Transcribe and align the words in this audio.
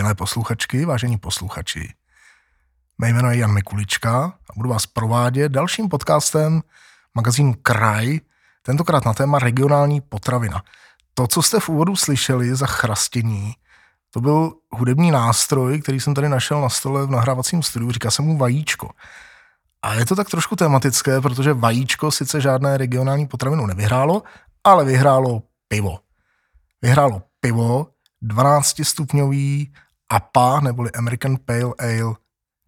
Milé 0.00 0.14
posluchačky, 0.14 0.84
vážení 0.84 1.18
posluchači, 1.18 1.94
mé 2.98 3.08
jméno 3.08 3.30
je 3.30 3.38
Jan 3.38 3.54
Mikulička 3.54 4.24
a 4.24 4.52
budu 4.56 4.68
vás 4.68 4.86
provádět 4.86 5.52
dalším 5.52 5.88
podcastem 5.88 6.62
magazínu 7.14 7.54
Kraj, 7.62 8.20
tentokrát 8.62 9.04
na 9.04 9.14
téma 9.14 9.38
regionální 9.38 10.00
potravina. 10.00 10.62
To, 11.14 11.26
co 11.26 11.42
jste 11.42 11.60
v 11.60 11.68
úvodu 11.68 11.96
slyšeli 11.96 12.56
za 12.56 12.66
chrastění, 12.66 13.54
to 14.10 14.20
byl 14.20 14.52
hudební 14.70 15.10
nástroj, 15.10 15.80
který 15.80 16.00
jsem 16.00 16.14
tady 16.14 16.28
našel 16.28 16.60
na 16.60 16.68
stole 16.68 17.06
v 17.06 17.10
nahrávacím 17.10 17.62
studiu, 17.62 17.92
říká 17.92 18.10
se 18.10 18.22
mu 18.22 18.38
vajíčko. 18.38 18.90
A 19.82 19.94
je 19.94 20.06
to 20.06 20.16
tak 20.16 20.30
trošku 20.30 20.56
tematické, 20.56 21.20
protože 21.20 21.52
vajíčko 21.52 22.10
sice 22.10 22.40
žádné 22.40 22.76
regionální 22.76 23.26
potravinu 23.26 23.66
nevyhrálo, 23.66 24.22
ale 24.64 24.84
vyhrálo 24.84 25.42
pivo. 25.68 25.98
Vyhrálo 26.82 27.22
pivo, 27.40 27.86
12-stupňový 28.22 29.72
APA, 30.10 30.60
neboli 30.60 30.90
American 30.90 31.36
Pale 31.46 31.74
Ale 31.78 32.14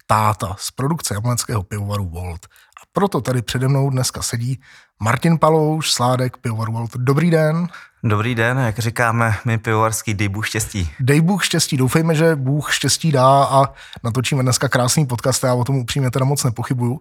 Táta 0.07 0.55
z 0.59 0.71
produkce 0.71 1.13
jablonského 1.13 1.63
pivovaru 1.63 2.09
Volt. 2.09 2.45
A 2.45 2.85
proto 2.91 3.21
tady 3.21 3.41
přede 3.41 3.67
mnou 3.67 3.89
dneska 3.89 4.21
sedí 4.21 4.61
Martin 5.03 5.37
Palouš, 5.37 5.91
sládek 5.91 6.37
pivovaru 6.37 6.73
Volt. 6.73 6.91
Dobrý 6.97 7.31
den. 7.31 7.67
Dobrý 8.03 8.35
den, 8.35 8.57
jak 8.57 8.79
říkáme 8.79 9.35
my 9.45 9.57
pivovarský, 9.57 10.13
dej 10.13 10.29
Bůh 10.29 10.47
štěstí. 10.47 10.91
Dej 10.99 11.21
Bůh 11.21 11.45
štěstí, 11.45 11.77
doufejme, 11.77 12.15
že 12.15 12.35
Bůh 12.35 12.73
štěstí 12.73 13.11
dá 13.11 13.43
a 13.43 13.73
natočíme 14.03 14.43
dneska 14.43 14.69
krásný 14.69 15.05
podcast, 15.05 15.43
já 15.43 15.53
o 15.53 15.63
tom 15.63 15.75
upřímně 15.75 16.11
teda 16.11 16.25
moc 16.25 16.43
nepochybuju. 16.43 16.99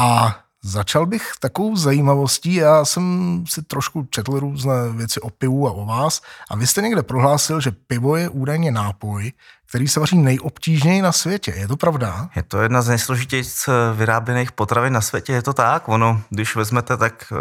A 0.00 0.38
Začal 0.64 1.06
bych 1.06 1.32
takovou 1.40 1.76
zajímavostí, 1.76 2.54
já 2.54 2.84
jsem 2.84 3.44
si 3.48 3.62
trošku 3.62 4.06
četl 4.10 4.40
různé 4.40 4.72
věci 4.92 5.20
o 5.20 5.30
pivu 5.30 5.68
a 5.68 5.72
o 5.72 5.86
vás 5.86 6.22
a 6.50 6.56
vy 6.56 6.66
jste 6.66 6.82
někde 6.82 7.02
prohlásil, 7.02 7.60
že 7.60 7.70
pivo 7.70 8.16
je 8.16 8.28
údajně 8.28 8.70
nápoj, 8.70 9.32
který 9.68 9.88
se 9.88 10.00
vaří 10.00 10.18
nejobtížněji 10.18 11.02
na 11.02 11.12
světě. 11.12 11.54
Je 11.56 11.68
to 11.68 11.76
pravda? 11.76 12.30
Je 12.36 12.42
to 12.42 12.62
jedna 12.62 12.82
z 12.82 12.88
nejsložitějších 12.88 13.68
vyráběných 13.94 14.52
potravin 14.52 14.92
na 14.92 15.00
světě, 15.00 15.32
je 15.32 15.42
to 15.42 15.52
tak. 15.52 15.88
Ono, 15.88 16.22
když 16.30 16.56
vezmete, 16.56 16.96
tak 16.96 17.32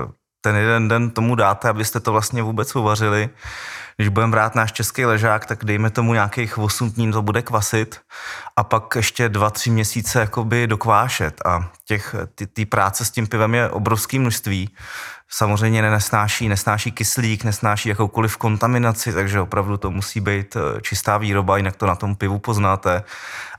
ten 0.41 0.55
jeden 0.55 0.87
den 0.87 1.09
tomu 1.09 1.35
dáte, 1.35 1.69
abyste 1.69 1.99
to 1.99 2.11
vlastně 2.11 2.43
vůbec 2.43 2.75
uvařili 2.75 3.29
když 3.97 4.09
budeme 4.09 4.31
brát 4.31 4.55
náš 4.55 4.71
český 4.71 5.05
ležák, 5.05 5.45
tak 5.45 5.65
dejme 5.65 5.89
tomu 5.89 6.13
nějakých 6.13 6.57
8 6.57 6.91
dní 6.91 7.11
to 7.11 7.21
bude 7.21 7.41
kvasit 7.41 8.01
a 8.55 8.63
pak 8.63 8.95
ještě 8.95 9.29
2-3 9.29 9.71
měsíce 9.71 10.19
jakoby 10.19 10.67
dokvášet 10.67 11.41
a 11.45 11.71
těch, 11.85 12.15
ty, 12.35 12.47
ty 12.47 12.65
práce 12.65 13.05
s 13.05 13.11
tím 13.11 13.27
pivem 13.27 13.55
je 13.55 13.69
obrovské 13.69 14.19
množství. 14.19 14.69
Samozřejmě 15.29 15.81
nesnáší, 15.81 16.49
nesnáší 16.49 16.91
kyslík, 16.91 17.43
nesnáší 17.43 17.89
jakoukoliv 17.89 18.37
kontaminaci, 18.37 19.13
takže 19.13 19.41
opravdu 19.41 19.77
to 19.77 19.91
musí 19.91 20.19
být 20.19 20.55
eh, 20.55 20.81
čistá 20.81 21.17
výroba, 21.17 21.57
jinak 21.57 21.75
to 21.75 21.85
na 21.85 21.95
tom 21.95 22.15
pivu 22.15 22.39
poznáte. 22.39 23.03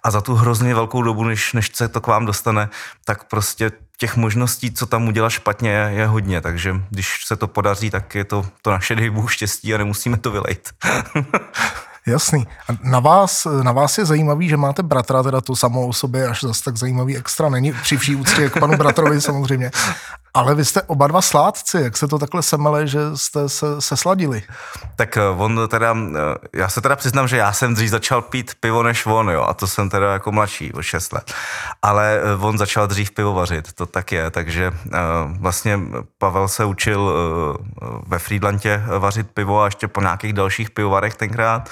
A 0.02 0.10
za 0.10 0.20
tu 0.20 0.34
hrozně 0.34 0.74
velkou 0.74 1.02
dobu, 1.02 1.24
než, 1.24 1.52
než 1.52 1.70
se 1.74 1.88
to 1.88 2.00
k 2.00 2.06
vám 2.06 2.26
dostane, 2.26 2.68
tak 3.04 3.24
prostě 3.24 3.70
těch 4.00 4.16
možností, 4.16 4.72
co 4.72 4.86
tam 4.86 5.08
udělat 5.08 5.30
špatně, 5.30 5.70
je, 5.70 5.90
je 5.92 6.06
hodně, 6.06 6.40
takže 6.40 6.74
když 6.90 7.24
se 7.24 7.36
to 7.36 7.48
podaří, 7.48 7.90
tak 7.90 8.14
je 8.14 8.24
to, 8.24 8.46
to 8.62 8.70
naše 8.70 8.94
dejbůh 8.94 9.32
štěstí 9.32 9.74
a 9.74 9.78
nemusíme 9.78 10.16
to 10.16 10.30
vylejt. 10.30 10.70
Jasný. 12.06 12.46
A 12.68 12.72
na 12.82 13.00
vás, 13.00 13.46
na 13.62 13.72
vás 13.72 13.98
je 13.98 14.04
zajímavý, 14.04 14.48
že 14.48 14.56
máte 14.56 14.82
bratra, 14.82 15.22
teda 15.22 15.40
to 15.40 15.56
samo 15.56 15.86
o 15.86 15.92
sobě 15.92 16.28
až 16.28 16.42
zase 16.42 16.64
tak 16.64 16.76
zajímavý 16.76 17.16
extra 17.16 17.48
není, 17.48 17.72
při 17.72 17.96
vší 17.96 18.16
úctě 18.16 18.50
k 18.50 18.60
panu 18.60 18.76
bratrovi 18.76 19.20
samozřejmě. 19.28 19.70
Ale 20.34 20.54
vy 20.54 20.64
jste 20.64 20.82
oba 20.82 21.06
dva 21.06 21.22
sládci, 21.22 21.80
jak 21.80 21.96
se 21.96 22.08
to 22.08 22.18
takhle 22.18 22.42
semele, 22.42 22.86
že 22.86 23.00
jste 23.14 23.48
se, 23.48 23.80
se 23.80 23.96
sladili? 23.96 24.42
Tak 24.96 25.16
eh, 25.16 25.28
on 25.36 25.60
teda, 25.68 25.96
eh, 25.96 26.58
já 26.58 26.68
se 26.68 26.80
teda 26.80 26.96
přiznám, 26.96 27.28
že 27.28 27.36
já 27.36 27.52
jsem 27.52 27.74
dřív 27.74 27.90
začal 27.90 28.22
pít 28.22 28.52
pivo 28.60 28.82
než 28.82 29.06
on, 29.06 29.30
jo, 29.30 29.42
a 29.42 29.54
to 29.54 29.66
jsem 29.66 29.90
teda 29.90 30.12
jako 30.12 30.32
mladší, 30.32 30.72
o 30.72 30.82
6 30.82 31.12
let. 31.12 31.32
Ale 31.82 32.20
eh, 32.20 32.44
on 32.44 32.58
začal 32.58 32.86
dřív 32.86 33.10
pivo 33.10 33.32
vařit, 33.32 33.72
to 33.72 33.86
tak 33.86 34.12
je, 34.12 34.30
takže 34.30 34.72
vlastně 35.40 35.80
Pavel 36.18 36.48
se 36.48 36.64
učil 36.64 37.12
ve 38.06 38.18
Friedlandě 38.18 38.82
vařit 38.98 39.30
pivo 39.34 39.62
a 39.62 39.64
ještě 39.64 39.88
po 39.88 40.00
nějakých 40.00 40.32
dalších 40.32 40.70
pivovarech 40.70 41.14
tenkrát. 41.14 41.70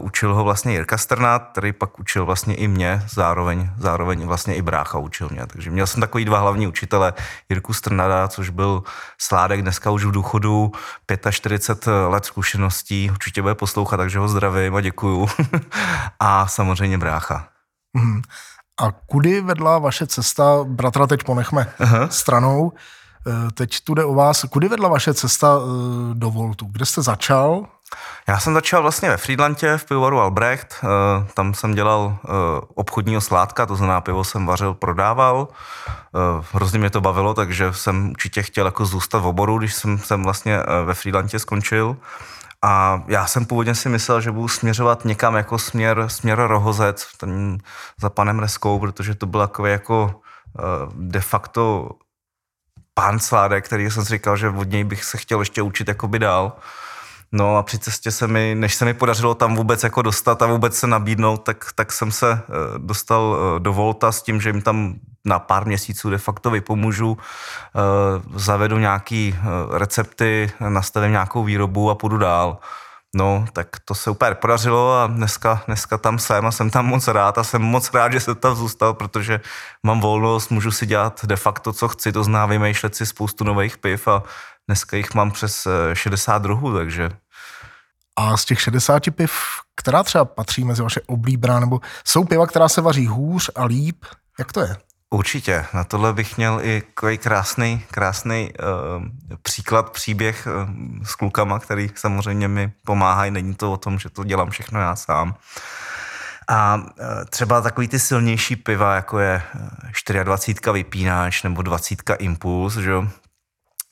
Učil 0.00 0.34
ho 0.34 0.44
vlastně 0.44 0.72
Jirka 0.72 0.98
Strnát, 0.98 1.48
který 1.52 1.72
pak 1.72 1.98
učil 1.98 2.26
vlastně 2.26 2.54
i 2.54 2.68
mě, 2.68 3.02
zároveň, 3.08 3.70
zároveň 3.78 4.26
vlastně 4.26 4.54
i 4.54 4.62
brácha 4.62 4.98
učil 4.98 5.28
mě. 5.30 5.46
Takže 5.46 5.70
měl 5.70 5.86
jsem 5.86 6.00
takový 6.00 6.24
dva 6.24 6.38
hlavní 6.38 6.66
učitele, 6.66 7.12
Jirku 7.48 7.72
Strnada, 7.72 8.28
což 8.28 8.48
byl 8.50 8.82
sládek 9.18 9.62
dneska 9.62 9.90
už 9.90 10.04
v 10.04 10.10
důchodu, 10.10 10.72
45 11.30 11.92
let 12.08 12.24
zkušeností, 12.24 13.10
určitě 13.10 13.42
bude 13.42 13.54
poslouchat, 13.54 13.96
takže 13.96 14.18
ho 14.18 14.28
zdravím 14.28 14.76
a 14.76 14.80
děkuju. 14.80 15.28
a 16.20 16.46
samozřejmě 16.46 16.98
brácha. 16.98 17.48
Hmm. 17.96 18.22
A 18.80 18.92
kudy 18.92 19.40
vedla 19.40 19.78
vaše 19.78 20.06
cesta, 20.06 20.64
bratra 20.64 21.06
teď 21.06 21.24
ponechme 21.24 21.72
Aha. 21.78 22.08
stranou, 22.08 22.72
eh, 23.26 23.50
teď 23.50 23.80
tu 23.84 23.94
jde 23.94 24.04
o 24.04 24.14
vás, 24.14 24.44
kudy 24.44 24.68
vedla 24.68 24.88
vaše 24.88 25.14
cesta 25.14 25.58
eh, 25.58 26.14
do 26.14 26.30
Voltu? 26.30 26.66
Kde 26.66 26.86
jste 26.86 27.02
začal? 27.02 27.66
Já 28.28 28.38
jsem 28.38 28.54
začal 28.54 28.82
vlastně 28.82 29.08
ve 29.08 29.16
Friedlandě 29.16 29.76
v 29.76 29.84
pivovaru 29.84 30.20
Albrecht, 30.20 30.74
eh, 30.82 30.86
tam 31.34 31.54
jsem 31.54 31.74
dělal 31.74 32.16
eh, 32.24 32.28
obchodního 32.74 33.20
sládka, 33.20 33.66
to 33.66 33.76
znamená 33.76 34.00
pivo 34.00 34.24
jsem 34.24 34.46
vařil, 34.46 34.74
prodával. 34.74 35.48
Eh, 35.88 36.44
hrozně 36.52 36.78
mě 36.78 36.90
to 36.90 37.00
bavilo, 37.00 37.34
takže 37.34 37.72
jsem 37.72 38.10
určitě 38.10 38.42
chtěl 38.42 38.66
jako 38.66 38.84
zůstat 38.84 39.18
v 39.18 39.26
oboru, 39.26 39.58
když 39.58 39.74
jsem, 39.74 39.98
jsem 39.98 40.22
vlastně 40.22 40.58
ve 40.84 40.94
Friedlandě 40.94 41.38
skončil. 41.38 41.96
A 42.62 43.02
já 43.06 43.26
jsem 43.26 43.44
původně 43.46 43.74
si 43.74 43.88
myslel, 43.88 44.20
že 44.20 44.30
budu 44.32 44.48
směřovat 44.48 45.04
někam 45.04 45.34
jako 45.34 45.58
směr, 45.58 46.04
směr 46.06 46.38
Rohozec, 46.38 47.06
ten 47.16 47.58
za 48.00 48.10
panem 48.10 48.38
Reskou, 48.38 48.78
protože 48.78 49.14
to 49.14 49.26
byl 49.26 49.40
takový 49.40 49.70
jako 49.70 50.20
de 50.94 51.20
facto 51.20 51.90
pán 52.94 53.18
sládek, 53.18 53.64
který 53.64 53.90
jsem 53.90 54.04
si 54.04 54.10
říkal, 54.10 54.36
že 54.36 54.48
od 54.48 54.70
něj 54.70 54.84
bych 54.84 55.04
se 55.04 55.18
chtěl 55.18 55.38
ještě 55.38 55.62
učit 55.62 55.88
jakoby 55.88 56.18
dál. 56.18 56.52
No 57.36 57.56
a 57.56 57.62
při 57.62 57.78
cestě 57.78 58.10
se 58.10 58.26
mi, 58.26 58.54
než 58.54 58.74
se 58.74 58.84
mi 58.84 58.94
podařilo 58.94 59.34
tam 59.34 59.56
vůbec 59.56 59.82
jako 59.82 60.02
dostat 60.02 60.42
a 60.42 60.46
vůbec 60.46 60.76
se 60.76 60.86
nabídnout, 60.86 61.36
tak, 61.36 61.64
tak 61.74 61.92
jsem 61.92 62.12
se 62.12 62.32
eh, 62.32 62.44
dostal 62.78 63.36
eh, 63.36 63.60
do 63.60 63.72
Volta 63.72 64.12
s 64.12 64.22
tím, 64.22 64.40
že 64.40 64.48
jim 64.48 64.62
tam 64.62 64.94
na 65.24 65.38
pár 65.38 65.66
měsíců 65.66 66.10
de 66.10 66.18
facto 66.18 66.50
vypomůžu, 66.50 67.18
eh, 67.18 67.78
zavedu 68.38 68.78
nějaký 68.78 69.36
recepty, 69.70 70.52
nastavím 70.68 71.10
nějakou 71.10 71.44
výrobu 71.44 71.90
a 71.90 71.94
půjdu 71.94 72.18
dál. 72.18 72.58
No, 73.16 73.44
tak 73.52 73.68
to 73.84 73.94
se 73.94 74.10
úplně 74.10 74.34
podařilo 74.34 74.98
a 74.98 75.06
dneska, 75.06 75.62
dneska 75.66 75.98
tam 75.98 76.18
jsem 76.18 76.46
a 76.46 76.52
jsem 76.52 76.70
tam 76.70 76.86
moc 76.86 77.08
rád 77.08 77.38
a 77.38 77.44
jsem 77.44 77.62
moc 77.62 77.94
rád, 77.94 78.12
že 78.12 78.20
jsem 78.20 78.34
tam 78.34 78.54
zůstal, 78.54 78.94
protože 78.94 79.40
mám 79.82 80.00
volnost, 80.00 80.50
můžu 80.50 80.70
si 80.70 80.86
dělat 80.86 81.24
de 81.24 81.36
facto, 81.36 81.72
co 81.72 81.88
chci, 81.88 82.12
to 82.12 82.24
zná 82.24 82.46
vymýšlet 82.46 82.94
si 82.94 83.06
spoustu 83.06 83.44
nových 83.44 83.78
piv 83.78 84.08
a 84.08 84.22
dneska 84.68 84.96
jich 84.96 85.14
mám 85.14 85.30
přes 85.30 85.68
60 85.94 86.42
druhů, 86.42 86.74
takže 86.74 87.10
a 88.16 88.36
z 88.36 88.44
těch 88.44 88.60
60 88.60 89.02
piv, 89.10 89.32
která 89.76 90.02
třeba 90.02 90.24
patří 90.24 90.64
mezi 90.64 90.82
vaše 90.82 91.00
oblíbená, 91.06 91.60
nebo 91.60 91.80
jsou 92.04 92.24
piva, 92.24 92.46
která 92.46 92.68
se 92.68 92.80
vaří 92.80 93.06
hůř 93.06 93.50
a 93.54 93.64
líp? 93.64 94.04
Jak 94.38 94.52
to 94.52 94.60
je? 94.60 94.76
Určitě. 95.10 95.64
Na 95.74 95.84
tohle 95.84 96.12
bych 96.12 96.36
měl 96.36 96.60
i 96.62 96.82
krásný, 97.18 97.84
krásný 97.90 98.52
uh, 98.52 99.04
příklad, 99.42 99.90
příběh 99.90 100.46
uh, 100.46 101.04
s 101.04 101.14
klukama, 101.14 101.58
který 101.58 101.90
samozřejmě 101.94 102.48
mi 102.48 102.72
pomáhají. 102.86 103.30
Není 103.30 103.54
to 103.54 103.72
o 103.72 103.76
tom, 103.76 103.98
že 103.98 104.10
to 104.10 104.24
dělám 104.24 104.50
všechno 104.50 104.80
já 104.80 104.96
sám. 104.96 105.34
A 106.48 106.74
uh, 106.74 106.84
třeba 107.30 107.60
takový 107.60 107.88
ty 107.88 107.98
silnější 107.98 108.56
piva, 108.56 108.94
jako 108.94 109.18
je 109.18 109.42
24 110.22 110.72
vypínač 110.72 111.42
nebo 111.42 111.62
20 111.62 111.98
impuls, 112.18 112.74
že 112.76 112.92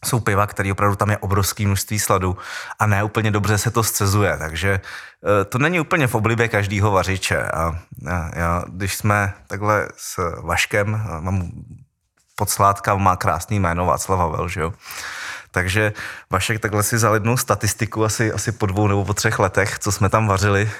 jsou 0.04 0.20
piva, 0.20 0.46
který 0.46 0.72
opravdu 0.72 0.96
tam 0.96 1.10
je 1.10 1.18
obrovský 1.18 1.66
množství 1.66 1.98
sladu 1.98 2.36
a 2.78 2.86
ne 2.86 3.04
úplně 3.04 3.30
dobře 3.30 3.58
se 3.58 3.70
to 3.70 3.82
scezuje, 3.82 4.36
takže 4.38 4.80
e, 5.40 5.44
to 5.44 5.58
není 5.58 5.80
úplně 5.80 6.06
v 6.06 6.14
oblibě 6.14 6.48
každého 6.48 6.90
vařiče. 6.90 7.42
A 7.42 7.78
já, 8.36 8.64
když 8.68 8.94
jsme 8.94 9.34
takhle 9.46 9.88
s 9.96 10.40
Vaškem, 10.42 11.06
mám 11.20 11.50
podsládka, 12.36 12.94
má 12.94 13.16
krásný 13.16 13.60
jméno 13.60 13.86
Václav 13.86 14.18
Havel, 14.18 14.48
že 14.48 14.60
jo? 14.60 14.72
Takže 15.50 15.92
Vašek 16.30 16.60
takhle 16.60 16.82
si 16.82 16.98
zalednul 16.98 17.36
statistiku 17.36 18.04
asi, 18.04 18.32
asi 18.32 18.52
po 18.52 18.66
dvou 18.66 18.88
nebo 18.88 19.04
po 19.04 19.14
třech 19.14 19.38
letech, 19.38 19.78
co 19.78 19.92
jsme 19.92 20.08
tam 20.08 20.26
vařili 20.26 20.70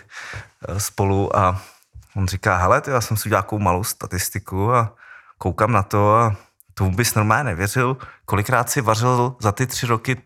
e, 0.68 0.80
spolu 0.80 1.36
a 1.36 1.60
on 2.16 2.28
říká, 2.28 2.56
hele, 2.56 2.82
já 2.86 3.00
jsem 3.00 3.16
si 3.16 3.28
udělal 3.28 3.44
malou 3.58 3.84
statistiku 3.84 4.72
a 4.72 4.94
koukám 5.38 5.72
na 5.72 5.82
to 5.82 6.16
a 6.16 6.36
tomu 6.74 6.90
bys 6.96 7.14
normálně 7.14 7.44
nevěřil, 7.44 7.96
kolikrát 8.32 8.70
si 8.70 8.80
vařil 8.80 9.36
za 9.40 9.52
ty 9.52 9.66
tři 9.66 9.86
roky 9.86 10.16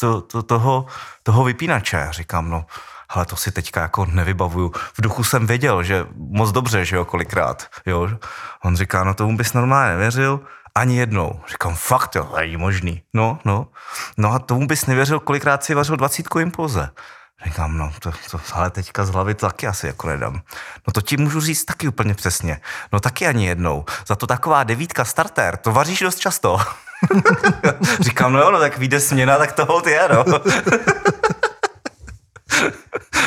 to, 0.00 0.20
to, 0.20 0.42
toho, 0.42 0.86
toho 1.22 1.44
vypínače. 1.44 2.08
Říkám, 2.10 2.50
no, 2.50 2.66
ale 3.08 3.26
to 3.26 3.36
si 3.36 3.52
teďka 3.52 3.80
jako 3.80 4.06
nevybavuju. 4.06 4.72
V 4.74 5.00
duchu 5.02 5.24
jsem 5.24 5.46
věděl, 5.46 5.82
že 5.82 6.06
moc 6.14 6.52
dobře, 6.52 6.84
že 6.84 6.96
jo, 6.96 7.04
kolikrát, 7.04 7.66
jo. 7.86 8.08
On 8.64 8.76
říká, 8.76 9.04
no 9.04 9.14
tomu 9.14 9.36
bys 9.36 9.52
normálně 9.52 9.90
nevěřil, 9.90 10.40
ani 10.74 10.96
jednou. 10.96 11.40
Říkám, 11.48 11.74
fakt 11.74 12.14
jo, 12.14 12.32
není 12.36 12.56
možný. 12.56 13.02
No, 13.14 13.38
no. 13.44 13.66
No 14.16 14.32
a 14.32 14.38
tomu 14.38 14.66
bys 14.66 14.86
nevěřil, 14.86 15.20
kolikrát 15.20 15.64
si 15.64 15.74
vařil 15.74 15.96
dvacítku 15.96 16.38
impulze. 16.38 16.90
Říkám, 17.44 17.78
no, 17.78 17.92
to, 17.98 18.12
to, 18.30 18.40
ale 18.52 18.70
teďka 18.70 19.04
z 19.04 19.10
hlavy 19.10 19.34
to 19.34 19.46
taky 19.46 19.66
asi 19.66 19.86
jako 19.86 20.08
nedám. 20.08 20.34
No 20.86 20.92
to 20.92 21.00
ti 21.00 21.16
můžu 21.16 21.40
říct 21.40 21.64
taky 21.64 21.88
úplně 21.88 22.14
přesně. 22.14 22.60
No 22.92 23.00
taky 23.00 23.26
ani 23.26 23.46
jednou. 23.46 23.84
Za 24.06 24.16
to 24.16 24.26
taková 24.26 24.64
devítka 24.64 25.04
starter, 25.04 25.56
to 25.56 25.72
vaříš 25.72 26.00
dost 26.00 26.18
často. 26.18 26.58
Říkám, 28.00 28.32
no 28.32 28.38
jo, 28.38 28.50
no 28.50 28.58
tak 28.58 28.78
vyjde 28.78 29.00
směna, 29.00 29.38
tak 29.38 29.52
to 29.52 29.64
hold 29.64 29.86
je, 29.86 30.00
no. 30.14 30.24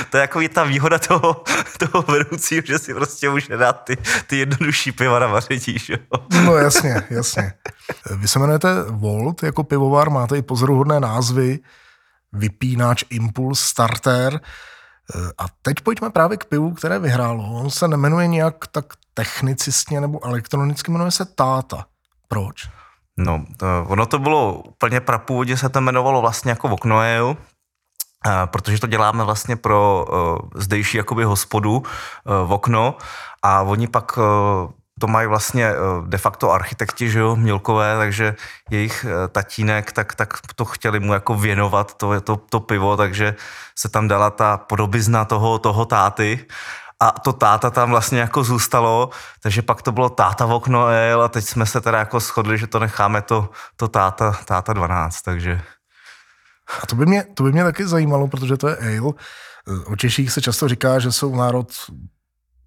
to 0.10 0.18
je 0.18 0.22
jako 0.22 0.42
je 0.42 0.50
ta 0.50 0.64
výhoda 0.64 1.00
toho, 1.00 1.44
toho 1.80 2.02
vedoucího, 2.02 2.62
že 2.66 2.80
si 2.80 2.94
prostě 2.94 3.30
může 3.30 3.58
dát 3.58 3.74
ty, 3.84 3.98
ty 4.28 4.38
jednodušší 4.38 4.92
piva 4.92 5.20
na 5.20 5.28
vaření, 5.28 5.78
jo? 5.90 5.98
No 6.46 6.58
jasně, 6.58 7.04
jasně. 7.10 7.54
Vy 8.18 8.28
se 8.28 8.40
jmenujete 8.40 8.84
Volt 8.90 9.44
jako 9.44 9.64
pivovar, 9.64 10.10
máte 10.10 10.38
i 10.38 10.42
pozoruhodné 10.42 11.00
názvy, 11.00 11.60
vypínač, 12.34 13.04
impuls, 13.10 13.60
starter. 13.60 14.40
A 15.38 15.46
teď 15.62 15.82
pojďme 15.82 16.10
právě 16.10 16.38
k 16.38 16.46
pivu, 16.46 16.74
které 16.74 17.00
vyhrálo. 17.00 17.52
On 17.52 17.70
se 17.70 17.88
nemenuje 17.88 18.28
nějak 18.28 18.68
tak 18.68 18.86
technicistně 19.14 20.02
nebo 20.02 20.26
elektronicky, 20.26 20.92
jmenuje 20.92 21.12
se 21.12 21.26
Táta. 21.26 21.86
Proč? 22.28 22.68
No, 23.18 23.46
to, 23.58 23.86
ono 23.88 24.06
to 24.06 24.20
bylo 24.20 24.54
úplně 24.54 25.00
prapůvodně 25.00 25.58
se 25.58 25.70
to 25.70 25.80
jmenovalo 25.80 26.22
vlastně 26.22 26.52
jako 26.52 26.68
Voknoeu, 26.68 27.38
protože 28.46 28.80
to 28.80 28.88
děláme 28.88 29.24
vlastně 29.24 29.56
pro 29.56 30.06
uh, 30.10 30.50
zdejší 30.56 30.98
jakoby 30.98 31.24
hospodu 31.24 31.78
uh, 31.78 31.84
v 32.48 32.52
okno. 32.52 32.98
A 33.44 33.62
oni 33.62 33.88
pak 33.88 34.18
uh, 34.18 34.24
to 35.00 35.08
mají 35.08 35.28
vlastně 35.28 35.72
de 36.06 36.18
facto 36.18 36.52
architekti, 36.52 37.10
že 37.10 37.20
jo, 37.20 37.36
Mělkové, 37.36 37.98
takže 37.98 38.36
jejich 38.70 39.06
tatínek, 39.32 39.92
tak, 39.92 40.16
tak 40.16 40.40
to 40.56 40.66
chtěli 40.66 41.00
mu 41.00 41.14
jako 41.14 41.36
věnovat, 41.36 41.94
to, 41.94 42.22
to, 42.22 42.36
to 42.36 42.60
pivo, 42.60 42.98
takže 42.98 43.36
se 43.78 43.90
tam 43.90 44.08
dala 44.08 44.30
ta 44.30 44.58
podobizna 44.58 45.26
toho, 45.26 45.60
toho 45.60 45.86
táty 45.86 46.46
a 47.00 47.12
to 47.12 47.34
táta 47.34 47.70
tam 47.70 47.90
vlastně 47.90 48.20
jako 48.20 48.44
zůstalo, 48.44 49.10
takže 49.44 49.62
pak 49.62 49.82
to 49.82 49.92
bylo 49.92 50.10
táta 50.10 50.46
v 50.46 50.52
okno 50.52 50.88
a 51.24 51.28
teď 51.28 51.46
jsme 51.46 51.66
se 51.66 51.82
teda 51.82 52.00
jako 52.00 52.20
shodli, 52.20 52.58
že 52.58 52.68
to 52.68 52.80
necháme 52.80 53.22
to, 53.22 53.50
to 53.76 53.88
táta, 53.88 54.32
táta 54.46 54.74
12, 54.74 55.22
takže... 55.22 55.62
A 56.84 56.86
to 56.86 56.96
by, 56.96 57.06
mě, 57.06 57.24
to 57.24 57.44
by 57.44 57.52
mě 57.52 57.64
taky 57.64 57.88
zajímalo, 57.88 58.28
protože 58.28 58.58
to 58.58 58.68
je 58.68 58.78
ale. 58.78 59.12
O 59.86 59.96
Češích 59.96 60.32
se 60.32 60.42
často 60.42 60.68
říká, 60.68 61.00
že 61.00 61.12
jsou 61.12 61.36
národ 61.36 61.68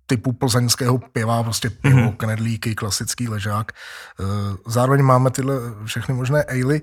typu 0.06 0.32
plzeňského 0.32 0.98
piva, 0.98 1.42
prostě 1.42 1.70
pivo, 1.70 1.98
mm-hmm. 1.98 2.16
knedlíky, 2.16 2.74
klasický 2.74 3.28
ležák. 3.28 3.72
Eh, 3.72 4.24
zároveň 4.66 5.02
máme 5.02 5.30
tyhle 5.30 5.54
všechny 5.84 6.14
možné 6.14 6.44
ale. 6.44 6.80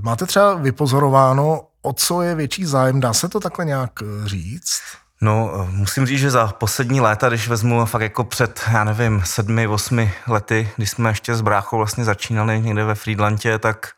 Máte 0.00 0.26
třeba 0.26 0.54
vypozorováno, 0.54 1.60
o 1.82 1.92
co 1.92 2.22
je 2.22 2.34
větší 2.34 2.64
zájem? 2.64 3.00
Dá 3.00 3.12
se 3.12 3.28
to 3.28 3.40
takhle 3.40 3.64
nějak 3.64 3.90
eh, 4.02 4.28
říct? 4.28 4.80
No, 5.22 5.68
musím 5.70 6.06
říct, 6.06 6.20
že 6.20 6.30
za 6.30 6.46
poslední 6.46 7.00
léta, 7.00 7.28
když 7.28 7.48
vezmu 7.48 7.86
fakt 7.86 8.02
jako 8.02 8.24
před, 8.24 8.60
já 8.72 8.84
nevím, 8.84 9.22
sedmi, 9.24 9.66
osmi 9.66 10.14
lety, 10.28 10.70
když 10.76 10.90
jsme 10.90 11.10
ještě 11.10 11.34
s 11.34 11.40
bráchou 11.40 11.76
vlastně 11.76 12.04
začínali 12.04 12.60
někde 12.60 12.84
ve 12.84 12.94
Friedlandě, 12.94 13.58
tak 13.58 13.92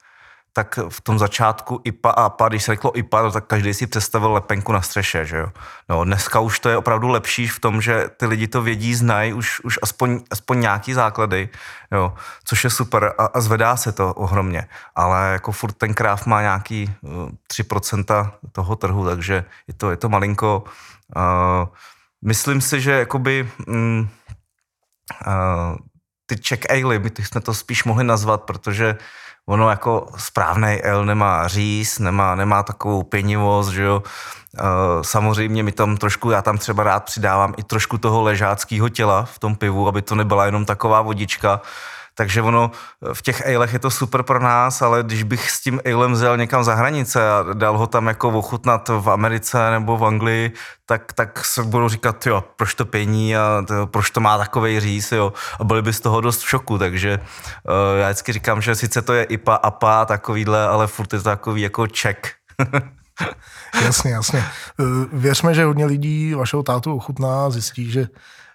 tak 0.57 0.79
v 0.89 1.01
tom 1.01 1.19
začátku 1.19 1.81
IPA 1.85 2.11
a 2.11 2.25
APA, 2.25 2.49
když 2.49 2.63
se 2.63 2.73
řeklo 2.73 2.99
IPA, 2.99 3.23
no, 3.23 3.31
tak 3.31 3.47
každý 3.47 3.75
si 3.75 3.87
představil 3.87 4.33
lepenku 4.33 4.73
na 4.73 4.83
střeše, 4.83 5.27
že 5.27 5.37
jo. 5.37 5.49
No, 5.89 6.05
dneska 6.05 6.41
už 6.41 6.61
to 6.61 6.69
je 6.69 6.77
opravdu 6.77 7.09
lepší 7.09 7.49
v 7.49 7.59
tom, 7.59 7.81
že 7.81 8.09
ty 8.17 8.27
lidi 8.27 8.49
to 8.49 8.63
vědí, 8.63 8.95
znají 8.95 9.33
už, 9.33 9.61
už 9.61 9.79
aspoň, 9.83 10.21
aspoň 10.31 10.61
nějaký 10.61 10.95
základy, 10.95 11.49
jo, 11.93 12.15
což 12.45 12.65
je 12.65 12.71
super 12.71 13.15
a, 13.19 13.25
a 13.25 13.41
zvedá 13.41 13.77
se 13.77 13.93
to 13.93 14.15
ohromně, 14.15 14.69
ale 14.95 15.33
jako 15.33 15.53
furt 15.53 15.73
ten 15.73 15.95
kráv 15.95 16.27
má 16.27 16.43
nějaký 16.43 16.95
uh, 17.01 17.29
3% 17.53 18.31
toho 18.53 18.77
trhu, 18.77 19.05
takže 19.05 19.45
je 19.69 19.75
to, 19.75 19.91
je 19.91 19.97
to 19.97 20.09
malinko. 20.09 20.65
Uh, 21.17 21.69
myslím 22.25 22.61
si, 22.61 22.81
že 22.81 22.93
jakoby 22.93 23.51
mm, 23.67 24.09
uh, 25.27 25.77
ty 26.27 26.37
Czech 26.37 26.61
Ale, 26.71 26.99
my 26.99 27.11
jsme 27.19 27.41
to 27.41 27.55
spíš 27.55 27.85
mohli 27.85 28.05
nazvat, 28.05 28.43
protože 28.43 28.97
ono 29.47 29.71
jako 29.71 30.07
správný 30.17 30.83
L 30.83 31.05
nemá 31.05 31.49
říz, 31.49 31.99
nemá, 31.99 32.35
nemá 32.35 32.63
takovou 32.63 33.03
pěnivost, 33.03 33.71
že 33.71 33.83
jo. 33.83 34.03
Samozřejmě 35.03 35.63
mi 35.63 35.73
tam 35.73 35.97
trošku, 35.97 36.31
já 36.31 36.43
tam 36.43 36.59
třeba 36.59 36.83
rád 36.83 37.05
přidávám 37.05 37.55
i 37.57 37.63
trošku 37.63 37.99
toho 37.99 38.23
ležáckého 38.23 38.89
těla 38.89 39.25
v 39.25 39.39
tom 39.39 39.57
pivu, 39.57 39.89
aby 39.89 40.03
to 40.03 40.15
nebyla 40.15 40.47
jenom 40.47 40.65
taková 40.65 41.03
vodička, 41.03 41.61
takže 42.15 42.43
ono 42.43 42.71
v 43.13 43.23
těch 43.23 43.47
ejlech 43.47 43.73
je 43.73 43.79
to 43.79 43.91
super 43.91 44.23
pro 44.23 44.41
nás, 44.41 44.83
ale 44.83 45.03
když 45.03 45.23
bych 45.23 45.51
s 45.51 45.61
tím 45.61 45.81
ejlem 45.85 46.13
vzal 46.13 46.37
někam 46.37 46.65
za 46.65 46.75
hranice 46.75 47.31
a 47.31 47.45
dal 47.53 47.79
ho 47.79 47.87
tam 47.87 48.07
jako 48.07 48.29
ochutnat 48.29 48.89
v 48.89 49.11
Americe 49.11 49.71
nebo 49.71 49.97
v 49.97 50.05
Anglii, 50.05 50.53
tak, 50.87 51.13
tak 51.13 51.45
se 51.45 51.63
budou 51.63 51.89
říkat, 51.89 52.27
jo, 52.27 52.45
proč 52.57 52.75
to 52.75 52.85
pění 52.85 53.37
a 53.37 53.65
to, 53.69 53.87
proč 53.87 54.11
to 54.11 54.21
má 54.21 54.39
takový 54.39 54.81
říz, 54.81 55.13
jo, 55.13 55.33
a 55.61 55.65
byli 55.65 55.83
by 55.83 55.93
z 55.93 56.01
toho 56.01 56.21
dost 56.21 56.43
v 56.43 56.49
šoku, 56.49 56.79
takže 56.79 57.19
uh, 57.19 58.01
já 58.01 58.09
vždycky 58.09 58.33
říkám, 58.33 58.61
že 58.63 58.75
sice 58.75 59.03
to 59.03 59.13
je 59.13 59.25
IPA, 59.25 59.55
APA, 59.55 60.05
takovýhle, 60.05 60.69
ale 60.69 60.87
furt 60.87 61.13
je 61.13 61.19
to 61.19 61.25
takový 61.25 61.63
jako 61.63 61.87
ček. 61.87 62.33
jasně, 63.85 64.13
jasně. 64.13 64.45
Eh, 64.81 64.85
věřme, 65.13 65.55
že 65.55 65.65
hodně 65.65 65.87
lidí 65.87 66.35
vašeho 66.35 66.63
tátu 66.63 66.97
ochutná 66.97 67.47
a 67.47 67.51
zjistí, 67.51 67.91
že 67.91 68.07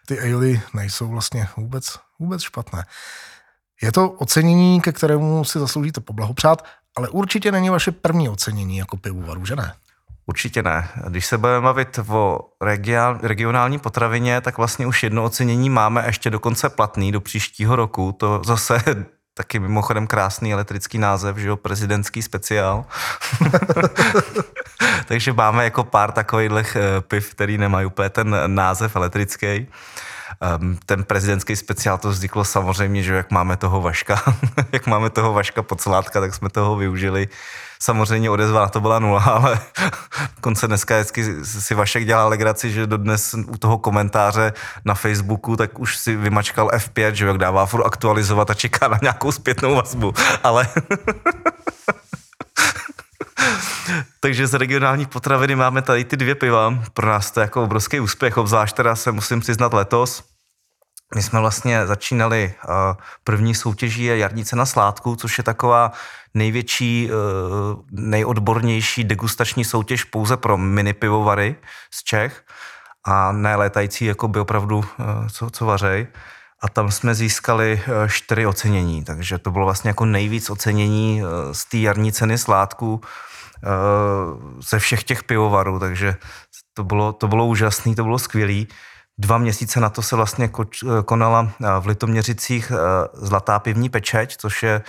ty 0.05 0.33
ale 0.33 0.61
nejsou 0.73 1.07
vlastně 1.07 1.47
vůbec, 1.57 1.85
vůbec 2.19 2.41
špatné. 2.41 2.83
Je 3.81 3.91
to 3.91 4.09
ocenění, 4.09 4.81
ke 4.81 4.91
kterému 4.91 5.43
si 5.43 5.59
zasloužíte 5.59 6.01
poblahopřát, 6.01 6.65
ale 6.97 7.09
určitě 7.09 7.51
není 7.51 7.69
vaše 7.69 7.91
první 7.91 8.29
ocenění 8.29 8.77
jako 8.77 8.97
pivovaru, 8.97 9.45
že 9.45 9.55
ne? 9.55 9.73
Určitě 10.25 10.63
ne. 10.63 10.87
Když 11.07 11.25
se 11.25 11.37
budeme 11.37 11.61
bavit 11.61 11.99
o 12.07 12.39
regionální 13.21 13.79
potravině, 13.79 14.41
tak 14.41 14.57
vlastně 14.57 14.87
už 14.87 15.03
jedno 15.03 15.23
ocenění 15.23 15.69
máme 15.69 16.03
ještě 16.05 16.29
dokonce 16.29 16.69
platný 16.69 17.11
do 17.11 17.21
příštího 17.21 17.75
roku. 17.75 18.11
To 18.11 18.41
zase 18.45 18.83
taky 19.33 19.59
mimochodem 19.59 20.07
krásný 20.07 20.53
elektrický 20.53 20.97
název, 20.97 21.37
že 21.37 21.47
jo, 21.47 21.55
prezidentský 21.55 22.21
speciál. 22.21 22.85
Takže 25.05 25.33
máme 25.33 25.63
jako 25.63 25.83
pár 25.83 26.11
takových 26.11 26.75
eh, 26.75 27.01
piv, 27.01 27.31
který 27.31 27.57
nemají 27.57 27.85
úplně 27.85 28.09
ten 28.09 28.35
název 28.45 28.95
elektrický. 28.95 29.67
Um, 30.59 30.77
ten 30.85 31.03
prezidentský 31.03 31.55
speciál 31.55 31.97
to 31.97 32.09
vzniklo 32.09 32.45
samozřejmě, 32.45 33.03
že 33.03 33.13
jak 33.13 33.31
máme 33.31 33.57
toho 33.57 33.81
Vaška, 33.81 34.21
jak 34.71 34.87
máme 34.87 35.09
toho 35.09 35.33
Vaška 35.33 35.63
pocelátka, 35.63 36.21
tak 36.21 36.35
jsme 36.35 36.49
toho 36.49 36.75
využili. 36.75 37.27
Samozřejmě 37.81 38.29
odezva 38.29 38.59
na 38.59 38.67
to 38.67 38.81
byla 38.81 38.99
nula, 38.99 39.19
ale 39.25 39.59
konce 40.41 40.67
dneska 40.67 40.95
vždycky 40.95 41.45
si 41.45 41.75
Vašek 41.75 42.05
dělá 42.05 42.27
legraci, 42.27 42.71
že 42.71 42.87
dodnes 42.87 43.33
u 43.33 43.57
toho 43.57 43.77
komentáře 43.77 44.53
na 44.85 44.93
Facebooku, 44.93 45.55
tak 45.55 45.79
už 45.79 45.97
si 45.97 46.15
vymačkal 46.15 46.67
F5, 46.67 47.11
že 47.11 47.27
jak 47.27 47.37
dává 47.37 47.65
furt 47.65 47.85
aktualizovat 47.85 48.49
a 48.49 48.53
čeká 48.53 48.87
na 48.87 48.99
nějakou 49.01 49.31
zpětnou 49.31 49.75
vazbu, 49.75 50.13
ale 50.43 50.67
Takže 54.21 54.47
z 54.47 54.53
regionálních 54.53 55.07
potraviny 55.07 55.55
máme 55.55 55.81
tady 55.81 56.03
ty 56.03 56.17
dvě 56.17 56.35
piva. 56.35 56.73
Pro 56.93 57.07
nás 57.07 57.31
to 57.31 57.39
je 57.39 57.41
jako 57.41 57.63
obrovský 57.63 57.99
úspěch, 57.99 58.37
obzvlášť 58.37 58.75
teda 58.75 58.95
se 58.95 59.11
musím 59.11 59.39
přiznat 59.39 59.73
letos. 59.73 60.23
My 61.15 61.23
jsme 61.23 61.39
vlastně 61.39 61.87
začínali 61.87 62.53
první 63.23 63.55
soutěží 63.55 64.03
je 64.03 64.17
Jarní 64.17 64.45
cena 64.45 64.65
sládku, 64.65 65.15
což 65.15 65.37
je 65.37 65.43
taková 65.43 65.91
největší, 66.33 67.09
e, 67.09 67.11
nejodbornější 67.91 69.03
degustační 69.03 69.65
soutěž 69.65 70.03
pouze 70.03 70.37
pro 70.37 70.57
mini 70.57 70.93
pivovary 70.93 71.55
z 71.93 72.03
Čech 72.03 72.43
a 73.05 73.31
ne 73.31 73.55
létající 73.55 74.05
jako 74.05 74.27
by 74.27 74.39
opravdu 74.39 74.83
e, 74.83 75.29
co, 75.29 75.49
co 75.49 75.65
vařej. 75.65 76.07
A 76.63 76.69
tam 76.69 76.91
jsme 76.91 77.15
získali 77.15 77.81
čtyři 78.07 78.45
ocenění, 78.45 79.03
takže 79.03 79.37
to 79.37 79.51
bylo 79.51 79.65
vlastně 79.65 79.89
jako 79.89 80.05
nejvíc 80.05 80.49
ocenění 80.49 81.21
z 81.51 81.65
té 81.65 81.77
jarní 81.77 82.11
ceny 82.11 82.37
sládků 82.37 83.01
ze 84.69 84.79
všech 84.79 85.03
těch 85.03 85.23
pivovarů, 85.23 85.79
takže 85.79 86.15
to 86.73 86.83
bylo, 86.83 87.13
to 87.13 87.27
bylo 87.27 87.45
úžasné, 87.45 87.95
to 87.95 88.03
bylo 88.03 88.19
skvělé. 88.19 88.65
Dva 89.17 89.37
měsíce 89.37 89.79
na 89.79 89.89
to 89.89 90.01
se 90.01 90.15
vlastně 90.15 90.49
konala 91.05 91.51
v 91.79 91.87
Litoměřicích 91.87 92.71
Zlatá 93.13 93.59
pivní 93.59 93.89
pečeť, 93.89 94.37
což 94.37 94.63
je 94.63 94.81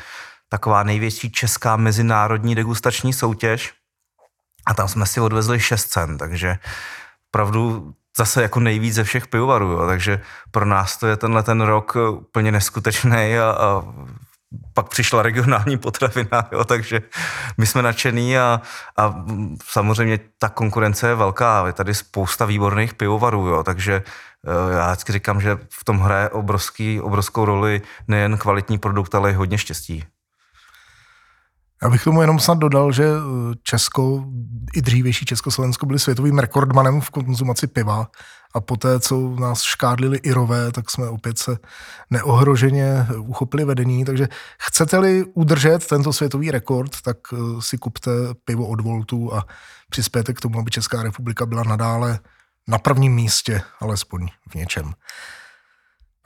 taková 0.49 0.83
největší 0.83 1.31
česká 1.31 1.77
mezinárodní 1.77 2.55
degustační 2.55 3.13
soutěž. 3.13 3.73
A 4.67 4.75
tam 4.75 4.89
jsme 4.89 5.07
si 5.07 5.21
odvezli 5.21 5.61
šest 5.61 5.87
cen, 5.87 6.19
takže 6.19 6.59
opravdu 7.31 7.95
zase 8.19 8.43
jako 8.43 8.61
nejvíc 8.61 8.95
ze 8.95 9.05
všech 9.05 9.27
pivovarů, 9.27 9.71
jo. 9.71 9.87
takže 9.87 10.21
pro 10.51 10.65
nás 10.65 10.97
to 10.97 11.07
je 11.07 11.17
tenhle 11.17 11.43
ten 11.43 11.61
rok 11.61 11.97
úplně 12.11 12.53
neskutečný 12.53 13.39
a, 13.39 13.51
a 13.51 13.83
pak 14.75 14.89
přišla 14.89 15.23
regionální 15.23 15.79
potravina, 15.79 16.49
jo, 16.53 16.65
takže 16.65 17.01
my 17.59 17.67
jsme 17.67 17.83
nadšený 17.83 18.39
a, 18.39 18.61
a 18.97 19.25
samozřejmě 19.65 20.19
ta 20.39 20.49
konkurence 20.49 21.09
je 21.09 21.15
velká, 21.15 21.67
je 21.67 21.73
tady 21.73 21.95
spousta 21.95 22.45
výborných 22.45 22.95
pivovarů, 22.95 23.47
jo, 23.47 23.63
takže 23.63 24.03
eh, 24.03 24.75
já 24.75 24.87
vždycky 24.87 25.13
říkám, 25.13 25.41
že 25.41 25.59
v 25.71 25.85
tom 25.85 25.99
hraje 25.99 26.29
obrovský, 26.29 27.01
obrovskou 27.01 27.45
roli 27.45 27.83
nejen 28.09 28.39
kvalitní 28.39 28.79
produkt, 28.79 29.15
ale 29.15 29.31
i 29.31 29.35
hodně 29.35 29.59
štěstí. 29.59 30.05
Já 31.83 31.91
bych 31.91 32.05
tomu 32.05 32.21
jenom 32.21 32.39
snad 32.39 32.59
dodal, 32.59 32.93
že 32.93 33.05
eh, 33.05 33.55
Česko, 33.63 34.25
i 34.75 34.83
dřívější 34.83 35.25
Československo 35.25 35.87
byli 35.87 35.99
světovým 35.99 36.39
rekordmanem 36.39 37.01
v 37.01 37.11
konzumaci 37.11 37.67
piva 37.67 38.09
a 38.55 38.61
poté, 38.61 39.01
co 39.01 39.21
nás 39.21 39.63
škádlili 39.63 40.19
Irové, 40.19 40.73
tak 40.73 40.91
jsme 40.91 41.09
opět 41.09 41.39
se 41.39 41.57
neohroženě 42.11 43.07
uchopili 43.19 43.65
vedení, 43.65 44.05
takže 44.05 44.29
chcete-li 44.63 45.25
udržet 45.35 45.87
tento 45.87 46.13
světový 46.13 46.51
rekord, 46.51 47.01
tak 47.01 47.17
eh, 47.33 47.37
si 47.61 47.79
kupte 47.79 48.11
pivo 48.45 48.67
od 48.67 48.81
Voltu 48.81 49.35
a 49.35 49.47
přispějte 49.91 50.33
k 50.33 50.41
tomu, 50.41 50.59
aby 50.59 50.71
Česká 50.71 51.03
republika 51.03 51.47
byla 51.47 51.63
nadále 51.63 52.19
na 52.69 52.79
prvním 52.79 53.15
místě, 53.15 53.63
alespoň 53.81 54.29
v 54.51 54.55
něčem. 54.55 54.93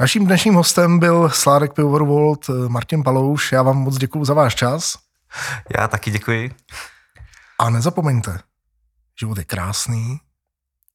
Naším 0.01 0.27
dnešním 0.27 0.55
hostem 0.55 0.99
byl 0.99 1.31
Sládek 1.31 1.73
Pivovaru 1.73 2.07
Volt 2.07 2.47
eh, 2.49 2.69
Martin 2.69 3.03
Palouš. 3.03 3.53
Já 3.53 3.63
vám 3.63 3.77
moc 3.77 3.99
děkuji 3.99 4.25
za 4.25 4.35
váš 4.35 4.55
čas. 4.55 5.05
Já 5.79 5.89
taky 5.89 6.11
děkuji. 6.11 6.55
A 7.59 7.71
nezapomeňte, 7.71 8.41
život 9.21 9.39
je 9.39 9.45
krásný, 9.45 10.21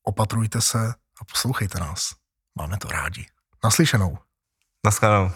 opatrujte 0.03 0.61
se 0.61 0.93
a 1.21 1.25
poslouchejte 1.25 1.79
nás. 1.79 2.15
Máme 2.55 2.77
to 2.77 2.87
rádi. 2.87 3.25
Naslyšenou. 3.63 4.17
Naschledanou. 4.85 5.31